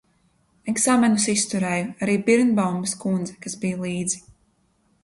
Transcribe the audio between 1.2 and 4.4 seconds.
izturēju, arī Birnbaumes kundze, kas bija līdzi.